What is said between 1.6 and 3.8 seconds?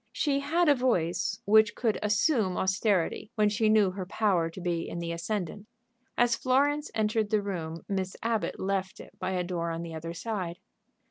could assume austerity when she